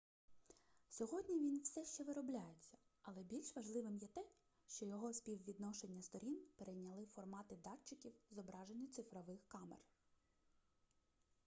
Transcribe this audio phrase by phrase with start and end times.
[0.89, 4.23] сьогодні він все ще виробляється але більш важливим є те
[4.67, 9.79] що його співвідношення сторін перейняли формати датчиків зображення цифрових камер